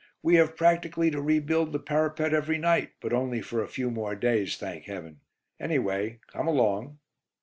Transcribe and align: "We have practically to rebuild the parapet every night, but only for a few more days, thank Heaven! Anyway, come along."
"We 0.23 0.33
have 0.37 0.57
practically 0.57 1.11
to 1.11 1.21
rebuild 1.21 1.73
the 1.73 1.79
parapet 1.79 2.33
every 2.33 2.57
night, 2.57 2.93
but 2.99 3.13
only 3.13 3.39
for 3.39 3.61
a 3.61 3.67
few 3.67 3.91
more 3.91 4.15
days, 4.15 4.57
thank 4.57 4.85
Heaven! 4.85 5.19
Anyway, 5.59 6.21
come 6.27 6.47
along." 6.47 6.97